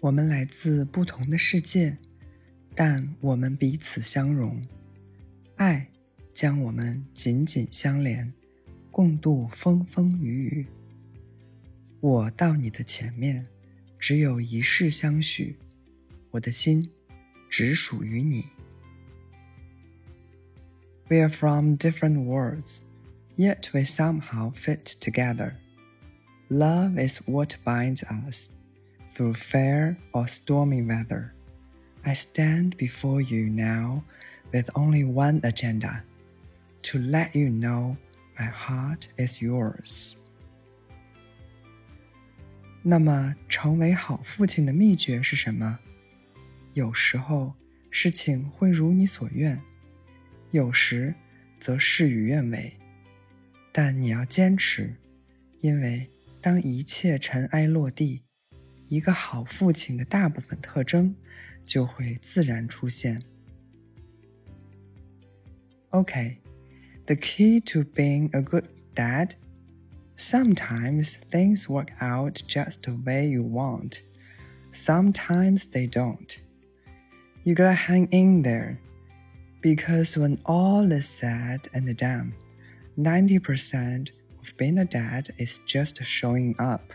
[0.00, 1.96] 我们来自不同的世界，
[2.74, 4.60] 但我们彼此相融。
[5.56, 5.86] 爱
[6.32, 8.32] 将我们紧紧相连，
[8.90, 10.66] 共度风风雨雨。
[12.00, 13.46] 我到你的前面，
[13.98, 15.56] 只有一世相许。
[16.30, 16.90] 我的心
[17.48, 18.44] 只属于你。
[21.08, 22.78] We are from different worlds,
[23.36, 25.52] yet we somehow fit together.
[26.48, 28.48] Love is what binds us
[29.16, 31.32] through fair or stormy weather.
[32.04, 34.02] I stand before you now
[34.52, 36.02] with only one agenda
[36.82, 37.96] to let you know
[38.38, 40.16] my heart is yours.
[42.82, 45.78] 那么，成为好父亲的秘诀是什么？
[46.74, 47.54] 有时候
[47.90, 49.62] 事情会如你所愿，
[50.50, 51.14] 有时
[51.60, 52.72] 则事与愿违。
[53.70, 54.96] 但你要坚持，
[55.60, 56.10] 因为
[56.40, 58.22] 当一切尘埃落地，
[58.88, 61.14] 一个好父亲的大部分特征
[61.64, 63.22] 就会自然出现。
[65.90, 66.38] Okay,
[67.06, 69.34] the key to being a good dad.
[70.16, 74.02] Sometimes things work out just the way you want.
[74.72, 76.38] Sometimes they don't.
[77.44, 78.78] You gotta hang in there.
[79.60, 82.34] Because when all is said and done,
[82.98, 86.92] 90% of being a dad is just showing up.